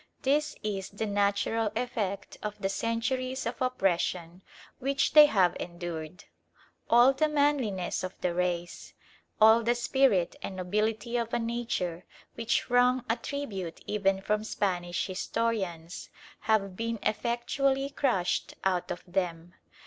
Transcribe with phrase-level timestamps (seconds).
[0.23, 4.41] This is the natural effect of the centuries of oppression
[4.79, 6.23] which they have endured.
[6.89, 8.93] All the manliness of the race,
[9.39, 12.03] all the spirit and nobility of a nature
[12.33, 16.09] which wrung a tribute even from Spanish historians,
[16.39, 19.53] have been effectually crushed out of them.